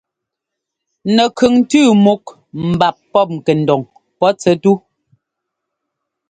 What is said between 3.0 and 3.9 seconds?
pɔ́p ŋkɛndoŋ